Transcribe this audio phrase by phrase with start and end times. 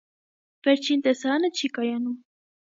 [0.67, 2.19] Վերջին տեսարանը չի կայանում։